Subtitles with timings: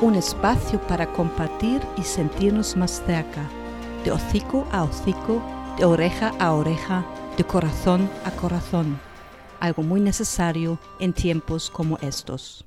[0.00, 3.50] Un espacio para compartir y sentirnos más cerca,
[4.02, 5.42] de hocico a hocico,
[5.76, 8.98] de oreja a oreja, de corazón a corazón,
[9.60, 12.64] algo muy necesario en tiempos como estos.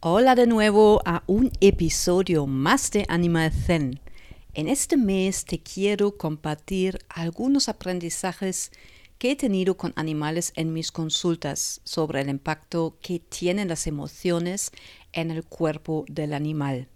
[0.00, 4.00] Hola de nuevo a un episodio más de Animal Zen.
[4.52, 8.72] En este mes te quiero compartir algunos aprendizajes
[9.18, 14.72] que he tenido con animales en mis consultas sobre el impacto que tienen las emociones
[15.12, 16.88] en el cuerpo del animal.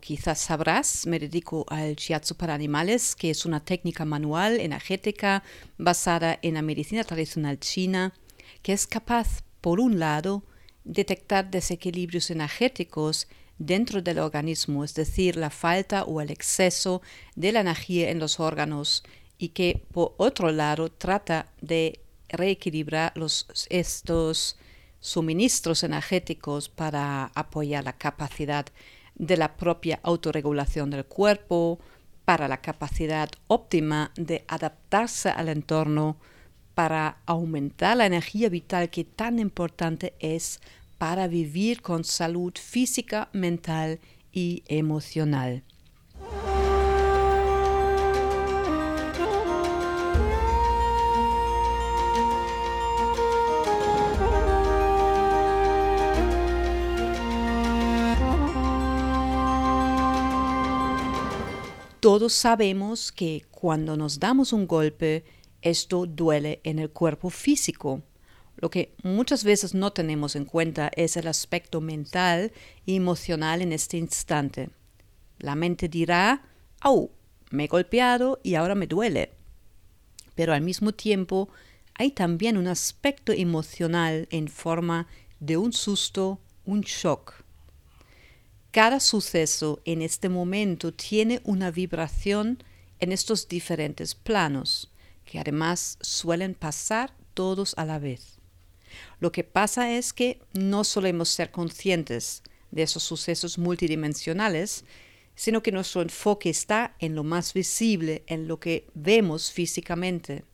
[0.00, 5.42] Quizás sabrás, me dedico al shiatsu para animales, que es una técnica manual energética
[5.78, 8.14] basada en la medicina tradicional china,
[8.62, 10.42] que es capaz, por un lado,
[10.84, 13.28] detectar desequilibrios energéticos
[13.58, 17.02] dentro del organismo, es decir, la falta o el exceso
[17.36, 19.04] de la energía en los órganos,
[19.36, 23.12] y que, por otro lado, trata de reequilibrar
[23.68, 24.56] estos
[25.00, 28.66] suministros energéticos para apoyar la capacidad
[29.20, 31.78] de la propia autorregulación del cuerpo,
[32.24, 36.16] para la capacidad óptima de adaptarse al entorno,
[36.74, 40.60] para aumentar la energía vital que tan importante es
[40.96, 44.00] para vivir con salud física, mental
[44.32, 45.64] y emocional.
[62.10, 65.24] Todos sabemos que cuando nos damos un golpe,
[65.62, 68.02] esto duele en el cuerpo físico.
[68.56, 72.50] Lo que muchas veces no tenemos en cuenta es el aspecto mental
[72.84, 74.70] y emocional en este instante.
[75.38, 76.42] La mente dirá,
[76.82, 77.12] oh,
[77.52, 79.30] me he golpeado y ahora me duele.
[80.34, 81.48] Pero al mismo tiempo
[81.94, 85.06] hay también un aspecto emocional en forma
[85.38, 87.39] de un susto, un shock.
[88.70, 92.62] Cada suceso en este momento tiene una vibración
[93.00, 94.92] en estos diferentes planos,
[95.24, 98.38] que además suelen pasar todos a la vez.
[99.18, 104.84] Lo que pasa es que no solemos ser conscientes de esos sucesos multidimensionales,
[105.34, 110.44] sino que nuestro enfoque está en lo más visible, en lo que vemos físicamente.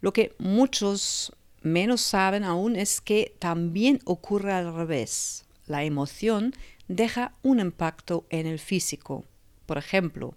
[0.00, 6.52] Lo que muchos menos saben aún es que también ocurre al revés la emoción
[6.88, 9.24] deja un impacto en el físico.
[9.66, 10.34] Por ejemplo,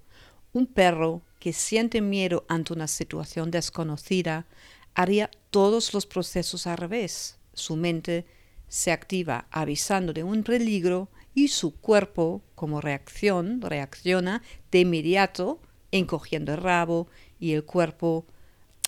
[0.54, 4.46] un perro que siente miedo ante una situación desconocida
[4.94, 7.40] haría todos los procesos al revés.
[7.54, 8.28] Su mente
[8.68, 15.60] se activa avisando de un peligro y su cuerpo, como reacción, reacciona de inmediato,
[15.92, 17.08] encogiendo el rabo
[17.40, 18.28] y el cuerpo,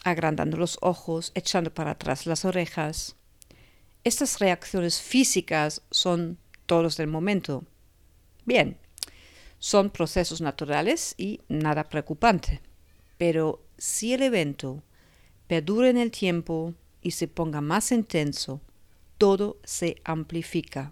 [0.04, 3.16] agrandando los ojos, echando para atrás las orejas.
[4.06, 6.38] Estas reacciones físicas son
[6.68, 7.64] todos del momento.
[8.46, 8.78] Bien,
[9.58, 12.62] son procesos naturales y nada preocupante.
[13.18, 14.84] Pero si el evento
[15.48, 18.62] perdura en el tiempo y se ponga más intenso,
[19.18, 20.92] todo se amplifica.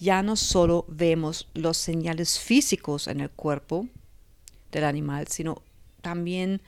[0.00, 3.86] Ya no solo vemos los señales físicos en el cuerpo
[4.72, 5.62] del animal, sino
[6.02, 6.60] también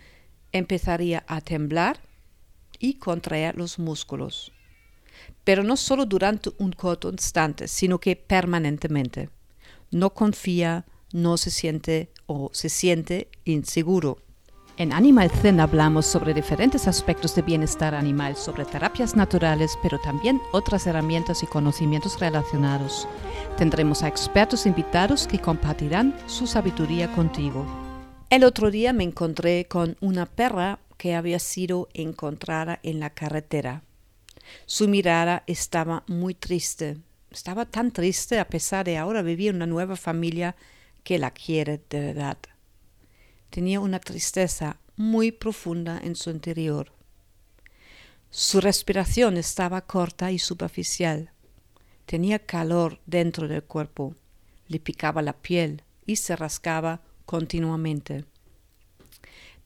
[0.53, 1.99] empezaría a temblar
[2.79, 4.52] y contraer los músculos
[5.45, 9.31] pero no solo durante un corto instante, sino que permanentemente.
[9.91, 14.19] No confía, no se siente o se siente inseguro.
[14.79, 20.41] En Animal Zen hablamos sobre diferentes aspectos de bienestar animal, sobre terapias naturales, pero también
[20.51, 23.07] otras herramientas y conocimientos relacionados.
[23.59, 27.67] Tendremos a expertos invitados que compartirán su sabiduría contigo.
[28.31, 33.83] El otro día me encontré con una perra que había sido encontrada en la carretera.
[34.67, 36.99] Su mirada estaba muy triste.
[37.31, 40.55] Estaba tan triste a pesar de ahora vivir una nueva familia
[41.03, 42.39] que la quiere de verdad.
[43.51, 46.93] Tenía una tristeza muy profunda en su interior.
[48.31, 51.31] Su respiración estaba corta y superficial.
[52.07, 54.15] Tenía calor dentro del cuerpo,
[54.69, 58.25] le picaba la piel y se rascaba continuamente.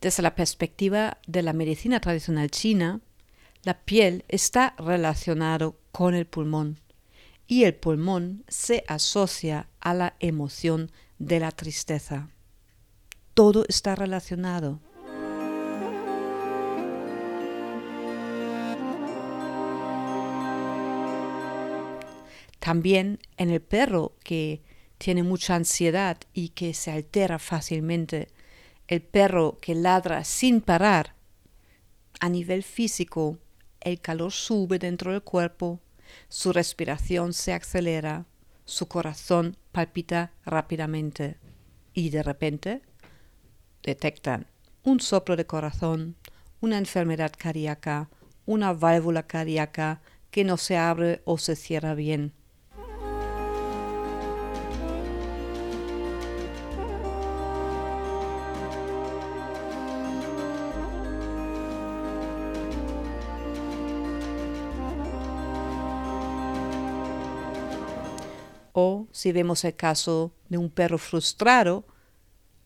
[0.01, 3.01] Desde la perspectiva de la medicina tradicional china,
[3.67, 6.79] la piel está relacionado con el pulmón
[7.49, 12.29] y el pulmón se asocia a la emoción de la tristeza.
[13.35, 14.79] Todo está relacionado.
[22.61, 24.63] También en el perro que
[24.97, 28.29] tiene mucha ansiedad y que se altera fácilmente,
[28.87, 31.17] el perro que ladra sin parar,
[32.21, 33.39] a nivel físico,
[33.87, 35.81] el calor sube dentro del cuerpo,
[36.29, 38.27] su respiración se acelera,
[38.65, 41.37] su corazón palpita rápidamente
[41.95, 42.83] y de repente
[43.85, 44.49] detectan
[44.83, 46.17] un soplo de corazón,
[46.61, 48.11] una enfermedad cardíaca,
[48.45, 50.03] una válvula cardíaca
[50.33, 52.33] que no se abre o se cierra bien.
[68.79, 71.87] O si vemos el caso de un perro frustrado,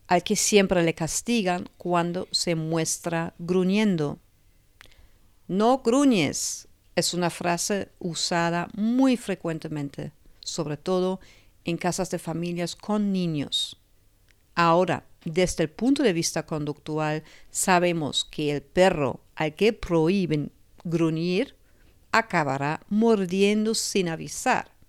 [0.07, 4.19] al que siempre le castigan cuando se muestra gruñendo.
[5.47, 6.67] No gruñes
[6.97, 10.11] es una frase usada muy frecuentemente,
[10.41, 11.21] sobre todo
[11.63, 13.79] en casas de familias con niños.
[14.53, 20.51] Ahora, desde el punto de vista conductual, sabemos que el perro al que prohíben
[20.83, 21.55] gruñir
[22.11, 24.80] acabará mordiendo sin avisar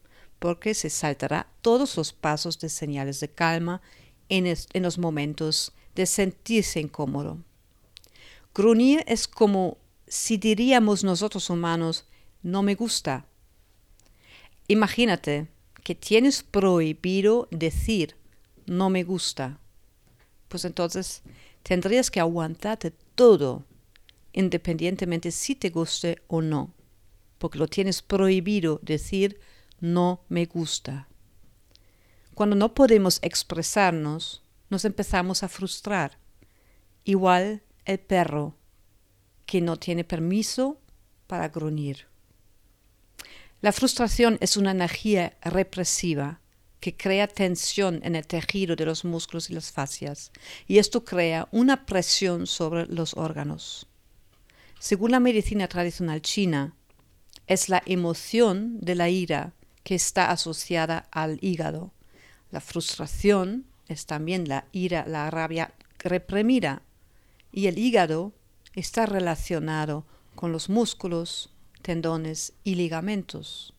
[0.43, 3.81] porque se saltará todos los pasos de señales de calma
[4.29, 4.53] en,
[4.83, 7.39] los momentos de sentirse incómodo.
[8.53, 9.79] Gruñir es como
[10.09, 12.07] si diríamos nosotros humanos,
[12.43, 13.25] no me gusta.
[14.67, 15.47] Imagínate
[15.85, 18.17] que tienes prohibido decir,
[18.67, 19.61] no me gusta.
[20.49, 21.23] Pues entonces
[21.63, 23.65] tendrías que aguantarte todo,
[24.33, 26.75] independientemente si te guste o no,
[27.39, 29.39] porque lo tienes prohibido decir,
[29.83, 31.09] no me gusta.
[32.35, 36.19] Cuando no podemos expresarnos, nos empezamos a frustrar.
[37.05, 38.57] Igual el perro
[39.45, 40.81] que no tiene permiso
[41.27, 42.07] para gruñir.
[43.61, 46.41] La frustración es una energía represiva
[46.81, 50.33] que crea tensión en el tejido de los músculos y las fascias,
[50.67, 53.87] y esto crea una presión sobre los órganos.
[54.79, 56.75] Según la medicina tradicional china,
[57.47, 61.93] es la emoción de la ira que está asociada al hígado.
[62.51, 66.83] La frustración es también la ira, la rabia reprimida.
[67.51, 68.33] Y el hígado
[68.75, 71.51] está relacionado con los músculos,
[71.83, 73.75] tendones y ligamentos.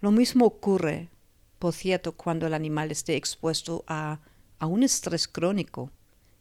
[0.00, 1.08] Lo mismo ocurre,
[1.58, 4.20] por cierto, cuando el animal esté expuesto a,
[4.58, 5.90] a un estrés crónico,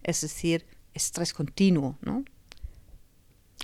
[0.03, 2.23] es decir, estrés continuo, ¿no?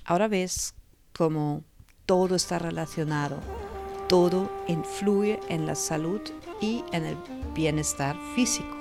[0.05, 0.73] Ahora ves
[1.13, 1.63] cómo
[2.05, 3.39] todo está relacionado
[4.13, 6.21] todo influye en la salud
[6.61, 7.17] y en el
[7.55, 8.77] bienestar físico.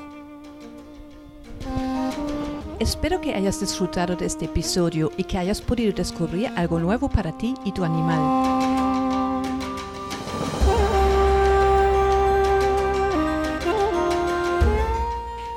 [2.78, 7.32] Espero que hayas disfrutado de este episodio y que hayas podido descubrir algo nuevo para
[7.38, 8.20] ti y tu animal.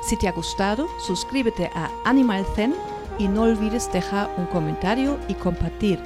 [0.00, 2.74] Si te ha gustado, suscríbete a Animal Zen
[3.18, 6.00] y no olvides dejar un comentario y compartir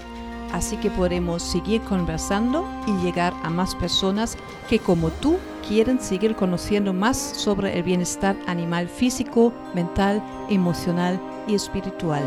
[0.52, 4.36] así que podremos seguir conversando y llegar a más personas
[4.68, 11.54] que como tú quieren seguir conociendo más sobre el bienestar animal físico, mental, emocional y
[11.54, 12.22] espiritual.